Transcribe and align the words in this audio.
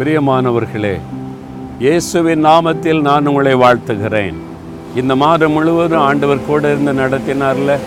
பிரியமானவர்களே 0.00 0.92
இயேசுவின் 1.78 2.44
நாமத்தில் 2.44 3.00
நான் 3.00 3.26
உங்களை 3.26 3.54
வாழ்த்துகிறேன். 3.54 4.36
இந்த 4.94 5.16
மாதம் 5.16 5.52
முழுவதும் 5.52 6.00
ஆண்டவர் 6.00 6.46
கூட 6.46 6.70
இருந்து 6.70 6.92
நடத்தினார்ல 6.92 7.78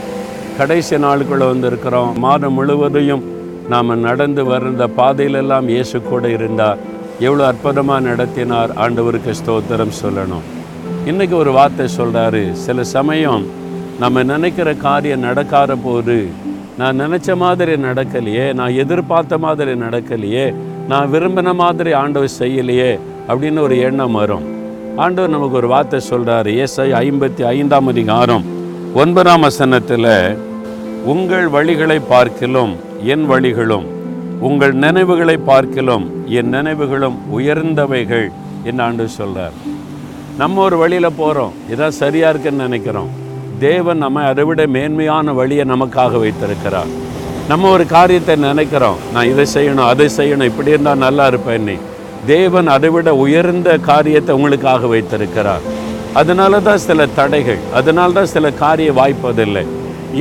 கடைசி 0.57 0.96
நாளுக்குள்ள 0.96 1.46
வந்திருக்கிறோம். 1.52 2.18
மாதம் 2.18 2.54
முழுவதையும் 2.54 3.23
நாம் 3.70 3.99
நடந்து 3.99 4.44
வர்ற 4.44 4.88
பாதையிலெல்லாம் 4.97 5.68
இயேசு 5.68 6.02
கூட 6.02 6.29
இருந்தார். 6.29 6.78
எவ்வளோ 7.20 7.47
அற்புதமாக 7.47 7.99
நடத்தினார். 7.99 8.73
ஆண்டவருக்கு 8.86 9.34
ஸ்தோத்திரம் 9.39 9.95
சொல்லணும். 10.02 10.45
இன்றைக்கி 11.05 11.36
ஒரு 11.36 11.52
வார்த்தை 11.52 11.88
சொல்கிறாரு 11.98 12.52
சில 12.52 12.84
சமயம் 12.84 13.45
நம்ம 14.00 14.23
நினைக்கிற 14.23 14.73
காரியம் 14.73 15.20
நடக்காத 15.20 15.75
போது 15.75 16.27
நான் 16.77 17.00
நினச்ச 17.00 17.36
மாதிரி 17.36 17.71
நடக்கலையே 17.71 18.54
நான் 18.54 18.73
எதிர்பார்த்த 18.73 19.38
மாதிரி 19.38 19.71
நடக்கலையே 19.71 20.45
நான் 20.91 21.11
விரும்பின 21.13 21.50
மாதிரி 21.61 21.91
ஆண்டவர் 22.02 22.38
செய்யலையே 22.39 22.91
அப்படின்னு 23.27 23.59
ஒரு 23.66 23.76
எண்ணம் 23.88 24.17
வரும். 24.21 24.45
ஆண்டவர் 25.03 25.34
நமக்கு 25.35 25.55
ஒரு 25.59 25.67
வார்த்தை 25.73 25.99
சொல்கிறார் 25.99 26.48
ஏசை 26.63 26.85
ஐம்பத்தி 27.02 27.44
ஐந்தாம் 27.58 27.88
அதிகாரம் 27.91 28.44
ஒன்பதாம் 29.02 29.45
வசனத்தில் 29.48 30.11
உங்கள் 31.13 31.48
வழிகளை 31.55 31.98
பார்க்கிலும் 32.13 32.73
என் 33.13 33.25
வழிகளும் 33.31 33.88
உங்கள் 34.48 34.73
நினைவுகளை 34.84 35.38
பார்க்கிலும் 35.52 36.05
என் 36.39 36.52
நினைவுகளும் 36.55 37.17
உயர்ந்தவைகள் 37.38 38.27
என்று 38.67 38.84
ஆண்டு 38.88 39.08
சொல்கிறார் 39.20 39.58
நம்ம 40.41 40.61
ஒரு 40.67 40.77
வழியில் 40.84 41.17
போகிறோம் 41.22 41.55
இதான் 41.72 42.00
சரியாக 42.02 42.31
இருக்குன்னு 42.34 42.66
நினைக்கிறோம். 42.67 43.09
தேவன் 43.59 44.02
நம்ம 44.03 44.23
அதை 44.30 44.44
விட 44.50 44.61
மேன்மையான 44.75 45.34
வழியை 45.39 45.66
நமக்காக 45.72 46.20
வைத்திருக்கிறார். 46.23 46.91
நம்ம 47.52 47.70
ஒரு 47.75 47.85
காரியத்தை 47.93 48.35
நினைக்கிறோம். 48.49 48.99
நான் 49.13 49.29
இதை 49.31 49.45
செய்யணும் 49.53 49.88
அதை 49.93 50.05
செய்யணும் 50.17 50.49
இப்படி 50.49 50.73
இருந்தால் 50.73 51.02
நல்லா 51.05 51.23
இருப்பேன் 51.31 51.66
நீ. 51.69 51.75
தேவன் 52.29 52.67
அதைவிட 52.75 53.09
உயர்ந்த 53.23 53.69
காரியத்தை 53.88 54.35
உங்களுக்காக 54.38 54.88
வைத்திருக்கிறார். 54.93 55.63
அதனால 56.19 56.59
தான் 56.67 56.83
சில 56.85 57.08
தடைகள் 57.17 57.59
அதனால 57.80 58.16
தான் 58.17 58.31
சில 58.35 58.52
காரியம் 58.61 58.97
வாய்ப்பதில்லை 59.00 59.63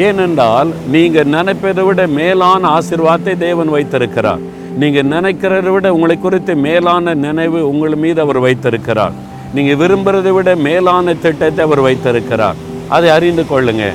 ஏனென்றால் 0.07 0.71
நீங்கள் 0.95 1.31
நினைப்பதை 1.37 1.83
விட 1.89 2.07
மேலான 2.19 2.63
ஆசிர்வாதத்தை 2.79 3.35
தேவன் 3.47 3.71
வைத்திருக்கிறார். 3.77 4.43
நீங்கள் 4.83 5.11
நினைக்கிறத 5.15 5.71
விட 5.75 5.87
உங்களை 5.97 6.17
குறித்து 6.19 6.53
மேலான 6.67 7.15
நினைவு 7.27 7.61
உங்கள் 7.71 7.97
மீது 8.05 8.21
அவர் 8.25 8.41
வைத்திருக்கிறார். 8.47 9.15
நீங்கள் 9.57 9.81
விரும்புறதை 9.83 10.33
விட 10.39 10.51
மேலான 10.69 11.15
திட்டத்தை 11.27 11.63
அவர் 11.69 11.85
வைத்திருக்கிறார். 11.89 12.61
அதை 12.97 13.11
அறிந்து 13.19 13.45
கொள்ளுங்க. 13.53 13.87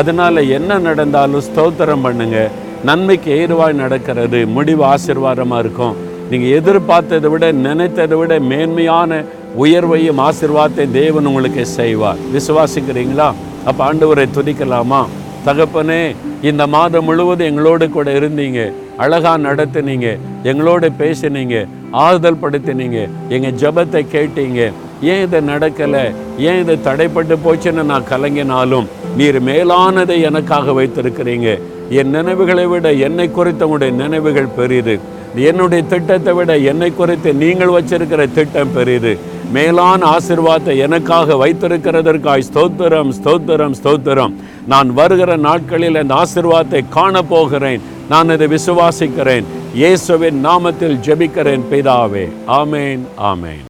அதனால் 0.00 0.48
என்ன 0.56 0.78
நடந்தாலும் 0.88 1.46
ஸ்தோத்திரம் 1.48 2.04
பண்ணுங்கள் 2.08 2.52
நன்மைக்கு 2.84 3.30
ஏதுவாக 3.30 3.72
நடக்கிறது. 3.72 4.46
முடிவு 4.46 4.84
ஆசீர்வாதமாக 4.84 5.58
இருக்கும். 5.58 5.96
நீங்கள் 6.30 6.54
எதிர்பார்த்ததை 6.58 7.28
விட 7.30 7.52
நினைத்ததை 7.52 8.14
விட 8.18 8.38
மேன்மையான 8.38 9.24
உயர்வையும் 9.62 10.28
ஆசிர்வாதத்தை 10.28 10.90
தேவன் 10.90 11.26
உங்களுக்கு 11.26 11.66
செய்வார். 11.66 12.16
விசுவாசிக்கிறீங்களா? 12.34 13.32
அப்போ 13.64 13.92
ஆண்டவரை 13.92 14.26
துதிக்கலாமா? 14.34 15.06
தகப்பனே 15.46 16.16
இந்த 16.42 16.66
மாதம் 16.66 17.04
முழுவதும் 17.04 17.46
எங்களோடு 17.46 17.90
கூட 17.90 18.12
இருந்தீங்க. 18.12 18.72
அழகாக 18.96 19.54
நடத்துனீங்க. 19.54 20.18
எங்களோட 20.44 20.88
பேசினீங்க. 20.98 21.66
ஆறுதல் 21.90 22.42
படுத்தினீங்க. 22.42 23.08
எங்கள் 23.28 23.52
ஜெபத்தை 23.52 24.06
கேட்டீங்க. 24.12 24.72
ஏன் 25.02 25.22
இதை 25.22 25.40
நடக்கலை? 25.40 26.14
ஏன் 26.38 26.60
இது 26.60 26.78
தடைப்பட்டு 26.84 27.36
போச்சுன்னு 27.44 27.82
நான் 27.82 28.10
கலங்கினாலும் 28.10 28.86
நீர் 29.16 29.42
மேலானதை 29.42 30.22
எனக்காக 30.22 30.72
வைத்திருக்கிறீங்க. 30.72 31.60
என் 31.90 32.10
நினைவுகளை 32.10 32.66
விட 32.66 32.92
என்னை 32.92 33.30
குறித்த 33.30 33.66
உங்களுடைய 33.66 33.94
நினைவுகள் 33.96 34.54
பெரியது 34.56 35.00
என்னுடைய 35.36 35.84
திட்டத்தை 35.84 36.34
விட 36.34 36.58
என்னை 36.58 36.94
குறித்து 36.94 37.32
நீங்கள் 37.32 37.74
வச்சிருக்கிற 37.76 38.32
திட்டம் 38.32 38.72
பெரியது 38.72 39.18
மேலான 39.52 40.16
ஆசிர்வாதத்தை 40.16 40.76
எனக்காக 40.76 41.34
வைத்திருக்கிறதற்காய் 41.34 42.46
ஸ்தோத்திரம் 42.48 43.10
ஸ்தோத்திரம் 43.18 43.74
ஸ்தோத்திரம். 43.80 44.34
நான் 44.66 44.94
வருகிற 44.94 45.36
நாட்களில் 45.36 45.94
அந்த 45.94 46.14
ஆசிர்வாதத்தை 46.14 46.82
காணப்போகிறேன். 46.96 47.80
நான் 48.08 48.28
இதை 48.28 48.46
விசுவாசிக்கிறேன். 48.46 49.44
இயேசுவின் 49.74 50.46
நாமத்தில் 50.46 50.96
ஜெபிக்கிறேன் 51.08 51.66
பிதாவே. 51.70 52.28
ஆமேன் 52.46 53.02
ஆமேன். 53.16 53.60